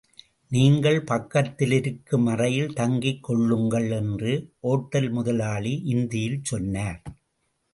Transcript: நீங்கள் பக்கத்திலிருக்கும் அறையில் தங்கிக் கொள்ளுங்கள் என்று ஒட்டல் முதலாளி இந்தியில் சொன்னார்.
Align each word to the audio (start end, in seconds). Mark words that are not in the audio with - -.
நீங்கள் 0.51 1.03
பக்கத்திலிருக்கும் 1.03 2.25
அறையில் 2.25 2.73
தங்கிக் 2.73 3.21
கொள்ளுங்கள் 3.23 3.89
என்று 3.91 4.33
ஒட்டல் 4.59 5.09
முதலாளி 5.09 5.73
இந்தியில் 5.85 6.41
சொன்னார். 6.43 6.99